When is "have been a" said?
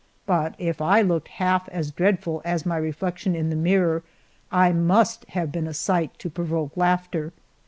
5.25-5.75